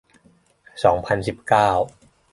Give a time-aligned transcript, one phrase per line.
[0.83, 1.69] สองพันสิบเก้า